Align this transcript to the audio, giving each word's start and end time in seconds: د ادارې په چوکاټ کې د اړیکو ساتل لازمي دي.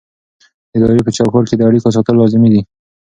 د 0.69 0.71
ادارې 0.77 1.05
په 1.05 1.11
چوکاټ 1.17 1.45
کې 1.49 1.55
د 1.57 1.61
اړیکو 1.69 1.93
ساتل 1.95 2.15
لازمي 2.19 2.49
دي. 2.53 2.61